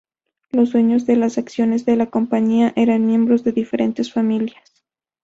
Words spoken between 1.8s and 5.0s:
de la compañía eran miembros de diferentes familias.